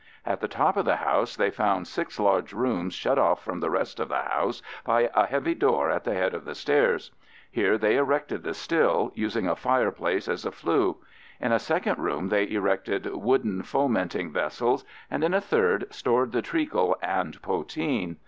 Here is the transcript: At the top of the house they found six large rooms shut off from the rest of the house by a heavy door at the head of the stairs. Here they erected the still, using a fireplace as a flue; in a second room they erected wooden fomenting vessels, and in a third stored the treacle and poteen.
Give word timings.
At 0.25 0.39
the 0.41 0.47
top 0.47 0.77
of 0.77 0.85
the 0.85 0.95
house 0.95 1.35
they 1.35 1.51
found 1.51 1.87
six 1.87 2.19
large 2.19 2.53
rooms 2.53 2.95
shut 2.95 3.19
off 3.19 3.43
from 3.43 3.59
the 3.59 3.69
rest 3.69 3.99
of 3.99 4.09
the 4.09 4.23
house 4.23 4.63
by 4.83 5.11
a 5.13 5.27
heavy 5.27 5.53
door 5.53 5.91
at 5.91 6.05
the 6.05 6.15
head 6.15 6.33
of 6.33 6.43
the 6.43 6.55
stairs. 6.55 7.11
Here 7.51 7.77
they 7.77 7.97
erected 7.97 8.41
the 8.41 8.55
still, 8.55 9.11
using 9.13 9.47
a 9.47 9.55
fireplace 9.55 10.27
as 10.27 10.43
a 10.43 10.51
flue; 10.51 10.97
in 11.39 11.51
a 11.51 11.59
second 11.59 11.99
room 11.99 12.29
they 12.29 12.49
erected 12.49 13.13
wooden 13.13 13.61
fomenting 13.61 14.31
vessels, 14.31 14.83
and 15.11 15.23
in 15.23 15.35
a 15.35 15.39
third 15.39 15.85
stored 15.93 16.31
the 16.31 16.41
treacle 16.41 16.97
and 17.03 17.39
poteen. 17.43 18.17